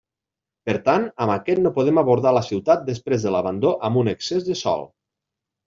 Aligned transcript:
Per 0.69 0.73
tant, 0.87 1.03
amb 1.25 1.33
aquest 1.33 1.61
no 1.65 1.73
podem 1.75 2.01
abordar 2.03 2.33
la 2.39 2.43
ciutat 2.49 2.89
després 2.89 3.29
de 3.29 3.37
l'abandó 3.37 3.77
amb 3.91 4.03
un 4.05 4.13
excés 4.17 4.51
de 4.51 4.59
sòl. 4.67 4.91